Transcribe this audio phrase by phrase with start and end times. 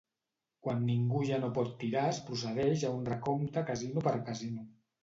[0.67, 4.69] Quan ningú ja no pot tirar es procedeix a un recompte casino per casino.